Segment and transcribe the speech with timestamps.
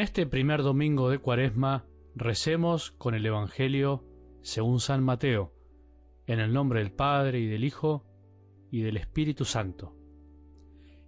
[0.00, 1.84] este primer domingo de Cuaresma
[2.14, 4.02] recemos con el Evangelio
[4.40, 5.52] según San Mateo,
[6.26, 8.06] en el nombre del Padre y del Hijo
[8.70, 9.94] y del Espíritu Santo.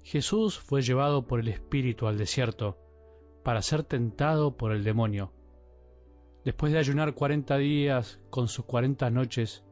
[0.03, 2.77] Jesús fue llevado por el Espíritu al desierto
[3.43, 5.32] para ser tentado por el demonio.
[6.45, 9.64] Después de ayunar cuarenta días con sus cuarenta noches,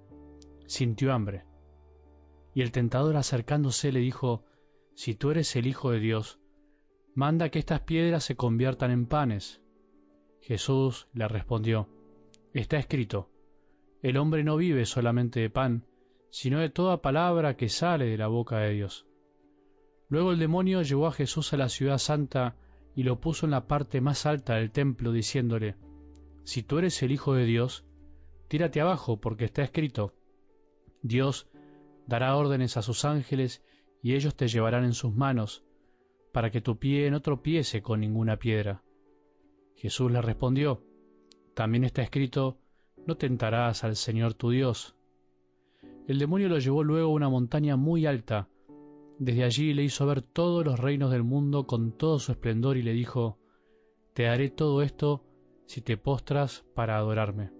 [0.66, 1.44] sintió hambre.
[2.54, 4.46] Y el tentador acercándose le dijo,
[4.94, 6.40] Si tú eres el Hijo de Dios,
[7.14, 9.60] manda que estas piedras se conviertan en panes.
[10.40, 11.88] Jesús le respondió,
[12.52, 13.30] Está escrito,
[14.02, 15.86] el hombre no vive solamente de pan,
[16.30, 19.06] sino de toda palabra que sale de la boca de Dios.
[20.08, 22.56] Luego el demonio llevó a Jesús a la ciudad santa
[22.94, 25.76] y lo puso en la parte más alta del templo, diciéndole,
[26.44, 27.84] Si tú eres el Hijo de Dios,
[28.48, 30.14] tírate abajo, porque está escrito,
[31.02, 31.48] Dios
[32.06, 33.62] dará órdenes a sus ángeles,
[34.02, 35.64] y ellos te llevarán en sus manos,
[36.32, 38.82] para que tu pie no tropiece con ninguna piedra.
[39.74, 40.82] Jesús le respondió,
[41.54, 42.58] También está escrito,
[43.06, 44.96] no tentarás al Señor tu Dios.
[46.06, 48.48] El demonio lo llevó luego a una montaña muy alta.
[49.18, 52.82] Desde allí le hizo ver todos los reinos del mundo con todo su esplendor y
[52.82, 53.38] le dijo,
[54.14, 55.24] Te haré todo esto
[55.66, 57.50] si te postras para adorarme.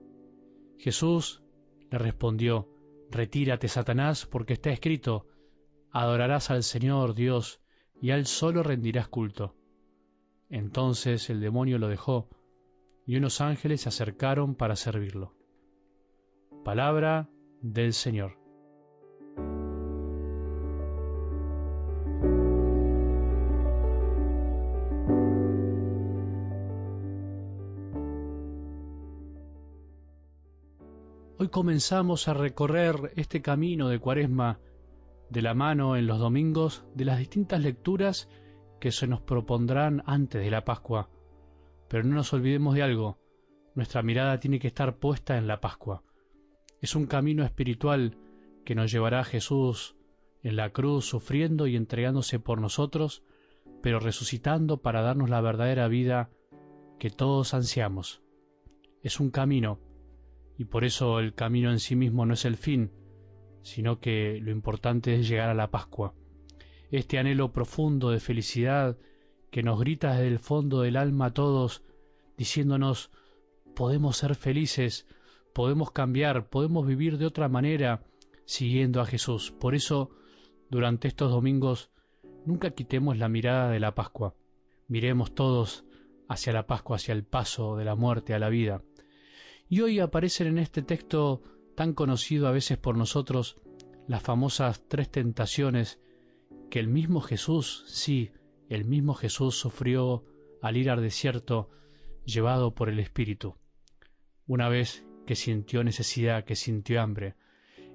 [0.79, 1.43] Jesús
[1.91, 2.69] le respondió,
[3.11, 5.27] Retírate, Satanás, porque está escrito,
[5.91, 7.60] Adorarás al Señor Dios
[8.01, 9.55] y a Él solo rendirás culto.
[10.49, 12.29] Entonces el demonio lo dejó,
[13.07, 15.35] y unos ángeles se acercaron para servirlo.
[16.65, 17.29] Palabra
[17.61, 18.39] del Señor.
[31.39, 34.61] Hoy comenzamos a recorrer este camino de cuaresma
[35.31, 38.29] de la mano en los domingos de las distintas lecturas
[38.81, 41.09] que se nos propondrán antes de la Pascua.
[41.89, 43.19] Pero no nos olvidemos de algo,
[43.75, 46.03] nuestra mirada tiene que estar puesta en la Pascua.
[46.81, 48.17] Es un camino espiritual
[48.65, 49.97] que nos llevará a Jesús
[50.43, 53.23] en la cruz sufriendo y entregándose por nosotros,
[53.83, 56.31] pero resucitando para darnos la verdadera vida
[56.99, 58.23] que todos ansiamos.
[59.03, 59.79] Es un camino
[60.59, 62.91] y por eso el camino en sí mismo no es el fin,
[63.63, 66.15] sino que lo importante es llegar a la Pascua.
[66.91, 68.97] Este anhelo profundo de felicidad
[69.51, 71.83] que nos grita desde el fondo del alma a todos,
[72.37, 73.11] diciéndonos
[73.75, 75.07] podemos ser felices,
[75.53, 78.05] podemos cambiar, podemos vivir de otra manera
[78.45, 79.53] siguiendo a Jesús.
[79.53, 80.11] Por eso,
[80.71, 81.91] durante estos domingos,
[82.45, 84.35] nunca quitemos la mirada de la Pascua.
[84.89, 85.85] Miremos todos
[86.29, 88.83] hacia la Pascua, hacia el paso de la muerte a la vida.
[89.69, 91.43] Y hoy aparecen en este texto
[91.81, 93.57] tan conocido a veces por nosotros
[94.07, 95.99] las famosas tres tentaciones
[96.69, 98.33] que el mismo Jesús, sí,
[98.69, 100.27] el mismo Jesús sufrió
[100.61, 101.71] al ir al desierto
[102.27, 103.57] llevado por el Espíritu.
[104.47, 107.35] Una vez que sintió necesidad, que sintió hambre,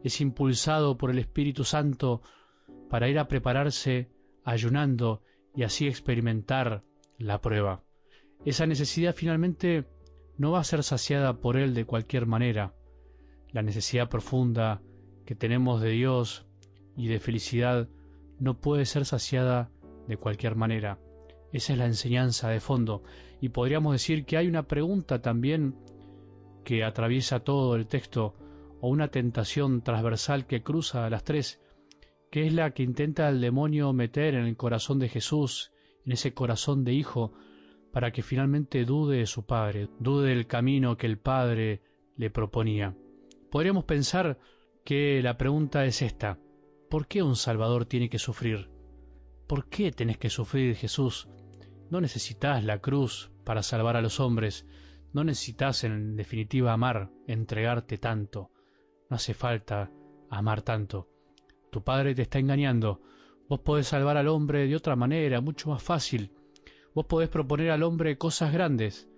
[0.04, 2.24] es impulsado por el Espíritu Santo
[2.90, 4.10] para ir a prepararse
[4.44, 5.22] ayunando
[5.56, 6.84] y así experimentar
[7.20, 7.84] la prueba.
[8.46, 9.86] Esa necesidad finalmente
[10.40, 12.74] no va a ser saciada por Él de cualquier manera.
[13.56, 14.82] La necesidad profunda
[15.26, 16.46] que tenemos de Dios
[16.98, 17.88] y de felicidad
[18.38, 19.72] no puede ser saciada
[20.10, 21.00] de cualquier manera.
[21.54, 23.04] Esa es la enseñanza de fondo.
[23.40, 25.74] Y podríamos decir que hay una pregunta también
[26.66, 28.36] que atraviesa todo el texto,
[28.82, 31.62] o una tentación transversal que cruza a las tres,
[32.32, 35.72] que es la que intenta el demonio meter en el corazón de Jesús,
[36.06, 37.32] en ese corazón de hijo,
[37.94, 41.84] para que finalmente dude de su Padre, dude del camino que el Padre
[42.18, 42.94] le proponía.
[43.52, 44.38] Podríamos pensar
[44.84, 46.40] que la pregunta es esta,
[46.90, 48.70] ¿por qué un Salvador tiene que sufrir?
[49.48, 51.28] ¿Por qué tenés que sufrir, Jesús?
[51.90, 54.66] No necesitas la cruz para salvar a los hombres,
[55.14, 58.52] no necesitas en definitiva amar, entregarte tanto,
[59.10, 59.92] no hace falta
[60.30, 61.08] amar tanto.
[61.72, 63.02] Tu Padre te está engañando,
[63.48, 66.32] vos podés salvar al hombre de otra manera, mucho más fácil,
[66.96, 69.10] Vos podés proponer al hombre cosas grandes.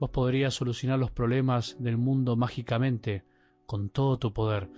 [0.00, 3.24] Vos podrías solucionar los problemas del mundo mágicamente,
[3.66, 4.70] con todo tu poder.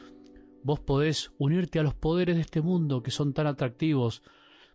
[0.63, 4.23] Vos podés unirte a los poderes de este mundo que son tan atractivos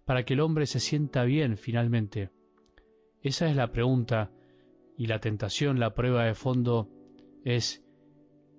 [0.05, 2.29] para que el hombre se sienta bien finalmente.
[3.21, 4.31] Esa es la pregunta
[4.97, 6.89] y la tentación, la prueba de fondo
[7.43, 7.83] es,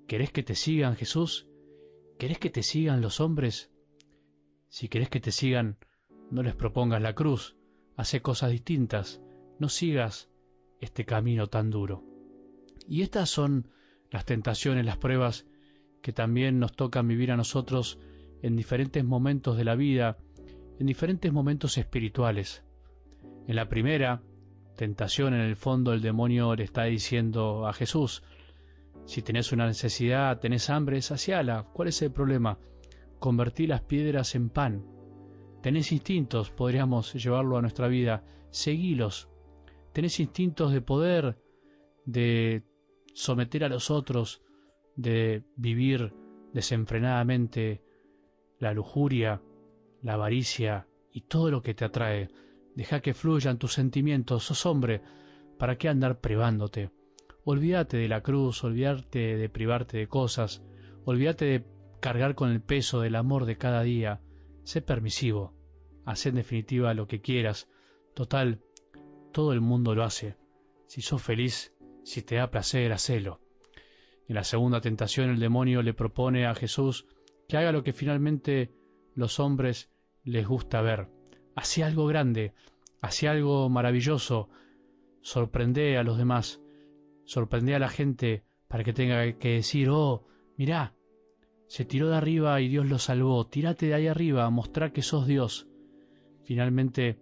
[0.06, 1.48] ¿querés que te sigan Jesús?
[2.18, 3.70] ¿Querés que te sigan los hombres?
[4.68, 5.78] Si querés que te sigan,
[6.30, 7.56] no les propongas la cruz,
[7.96, 9.22] hace cosas distintas,
[9.58, 10.30] no sigas
[10.80, 12.04] este camino tan duro.
[12.88, 13.70] Y estas son
[14.14, 15.44] las tentaciones, las pruebas
[16.00, 17.98] que también nos tocan vivir a nosotros
[18.42, 20.18] en diferentes momentos de la vida,
[20.78, 22.64] en diferentes momentos espirituales.
[23.48, 24.22] En la primera,
[24.76, 28.22] tentación en el fondo el demonio le está diciendo a Jesús,
[29.04, 31.66] si tenés una necesidad, tenés hambre, saciala.
[31.72, 32.60] ¿Cuál es el problema?
[33.18, 34.86] Convertí las piedras en pan.
[35.60, 39.28] Tenés instintos, podríamos llevarlo a nuestra vida, seguilos.
[39.92, 41.36] Tenés instintos de poder,
[42.06, 42.62] de
[43.14, 44.42] someter a los otros,
[44.96, 46.12] de vivir
[46.52, 47.82] desenfrenadamente
[48.58, 49.42] la lujuria,
[50.02, 52.28] la avaricia y todo lo que te atrae.
[52.74, 55.02] Deja que fluyan tus sentimientos, sos hombre,
[55.58, 56.90] ¿para qué andar privándote?
[57.44, 60.62] Olvídate de la cruz, olvídate de privarte de cosas,
[61.04, 61.64] olvídate de
[62.00, 64.20] cargar con el peso del amor de cada día.
[64.62, 65.54] Sé permisivo,
[66.04, 67.68] haz en definitiva lo que quieras.
[68.14, 68.60] Total,
[69.32, 70.36] todo el mundo lo hace.
[70.86, 71.73] Si sos feliz,
[72.04, 73.40] si te da placer, hacelo.
[74.28, 77.06] En la segunda tentación el demonio le propone a Jesús
[77.48, 78.72] que haga lo que finalmente
[79.14, 79.90] los hombres
[80.22, 81.08] les gusta ver.
[81.54, 82.54] Hace algo grande,
[83.00, 84.48] hace algo maravilloso,
[85.20, 86.60] sorprende a los demás,
[87.24, 90.26] sorprende a la gente para que tenga que decir, oh,
[90.56, 90.94] mirá,
[91.66, 95.26] se tiró de arriba y Dios lo salvó, tírate de ahí arriba, mostrar que sos
[95.26, 95.68] Dios.
[96.44, 97.18] Finalmente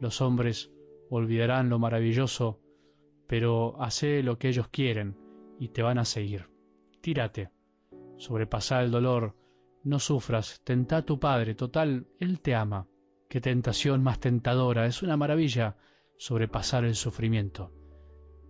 [0.00, 0.72] los hombres
[1.10, 2.60] olvidarán lo maravilloso,
[3.30, 5.16] pero hace lo que ellos quieren
[5.60, 6.48] y te van a seguir.
[7.00, 7.52] Tírate,
[8.16, 9.36] sobrepasa el dolor,
[9.84, 12.88] no sufras, tenta a tu Padre, total, Él te ama.
[13.28, 15.76] Qué tentación más tentadora, es una maravilla
[16.18, 17.72] sobrepasar el sufrimiento.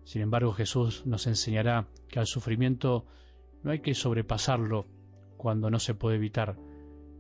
[0.05, 3.05] Sin embargo, Jesús nos enseñará que al sufrimiento
[3.63, 4.87] no hay que sobrepasarlo
[5.37, 6.57] cuando no se puede evitar.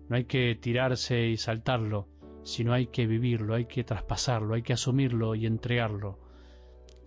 [0.08, 2.08] No hay que tirarse y saltarlo,
[2.42, 6.29] sino hay que vivirlo, hay que traspasarlo, hay que asumirlo y entregarlo.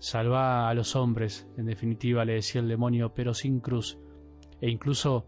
[0.04, 3.98] Salva a los hombres, en definitiva le decía el demonio, pero sin cruz,
[4.60, 5.26] e incluso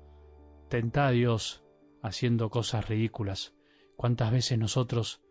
[0.68, 1.63] tenta a Dios
[2.04, 3.56] haciendo cosas ridículas.
[3.95, 5.22] ¿Cuántas veces nosotros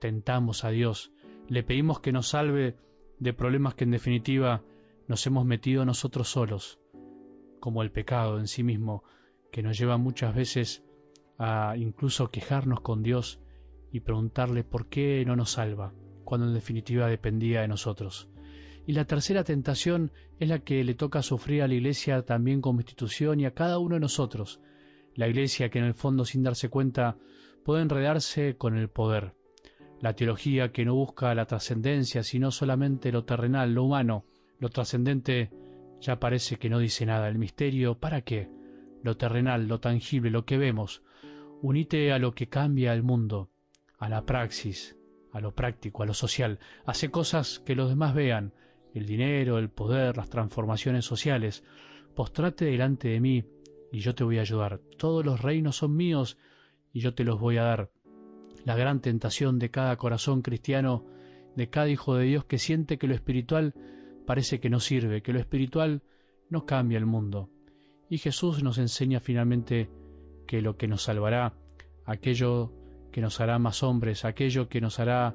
[0.00, 1.12] tentamos a Dios?
[1.46, 2.78] Le pedimos que nos salve
[3.18, 4.62] de problemas que en definitiva
[5.08, 6.80] nos hemos metido nosotros solos,
[7.60, 9.04] como el pecado en sí mismo,
[9.52, 10.86] que nos lleva muchas veces
[11.36, 13.42] a incluso quejarnos con Dios
[13.92, 15.92] y preguntarle por qué no nos salva,
[16.24, 18.30] cuando en definitiva dependía de nosotros.
[18.86, 22.80] Y la tercera tentación es la que le toca sufrir a la Iglesia también como
[22.80, 24.60] institución y a cada uno de nosotros,
[25.16, 27.16] la Iglesia que en el fondo sin darse cuenta
[27.64, 29.34] puede enredarse con el poder.
[30.00, 34.24] La teología que no busca la trascendencia, sino solamente lo terrenal, lo humano,
[34.60, 35.50] lo trascendente,
[36.00, 37.28] ya parece que no dice nada.
[37.28, 38.48] El misterio, ¿para qué?
[39.02, 41.02] Lo terrenal, lo tangible, lo que vemos.
[41.60, 43.50] Unite a lo que cambia el mundo,
[43.98, 44.96] a la praxis,
[45.32, 46.60] a lo práctico, a lo social.
[46.84, 48.52] Hace cosas que los demás vean,
[48.96, 51.62] el dinero, el poder, las transformaciones sociales.
[52.14, 53.44] Postrate delante de mí
[53.92, 54.80] y yo te voy a ayudar.
[54.96, 56.38] Todos los reinos son míos
[56.92, 57.90] y yo te los voy a dar.
[58.64, 61.04] La gran tentación de cada corazón cristiano,
[61.56, 63.74] de cada hijo de Dios que siente que lo espiritual
[64.26, 66.02] parece que no sirve, que lo espiritual
[66.48, 67.50] no cambia el mundo.
[68.08, 69.90] Y Jesús nos enseña finalmente
[70.46, 71.54] que lo que nos salvará,
[72.06, 72.72] aquello
[73.12, 75.34] que nos hará más hombres, aquello que nos hará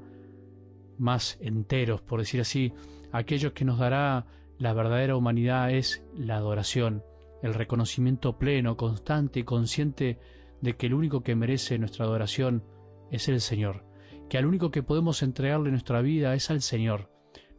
[0.97, 2.73] más enteros, por decir así,
[3.11, 4.25] aquello que nos dará
[4.57, 7.03] la verdadera humanidad es la adoración,
[7.41, 10.19] el reconocimiento pleno, constante y consciente
[10.61, 12.63] de que el único que merece nuestra adoración
[13.09, 13.83] es el Señor,
[14.29, 17.09] que al único que podemos entregarle nuestra vida es al Señor.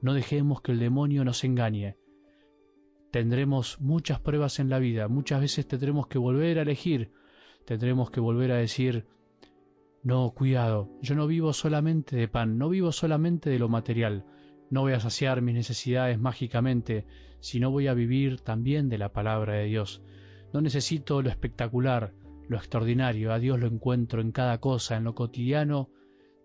[0.00, 1.97] No dejemos que el demonio nos engañe.
[3.11, 7.12] Tendremos muchas pruebas en la vida, muchas veces tendremos que volver a elegir,
[7.67, 9.07] tendremos que volver a decir,
[10.03, 14.25] no, cuidado, yo no vivo solamente de pan, no vivo solamente de lo material,
[14.73, 17.05] no voy a saciar mis necesidades mágicamente,
[17.41, 20.02] sino voy a vivir también de la palabra de Dios.
[20.55, 22.14] No necesito lo espectacular,
[22.49, 25.91] lo extraordinario, a Dios lo encuentro en cada cosa, en lo cotidiano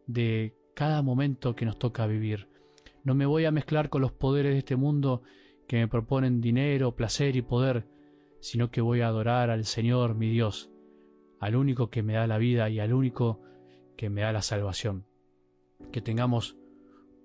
[0.08, 2.50] de cada momento que nos toca vivir.
[3.06, 5.22] No me voy a mezclar con los poderes de este mundo
[5.66, 7.88] que me proponen dinero, placer y poder,
[8.42, 10.70] sino que voy a adorar al Señor mi Dios,
[11.40, 13.40] al único que me da la vida y al único
[13.96, 15.06] que me da la salvación.
[15.94, 16.58] Que tengamos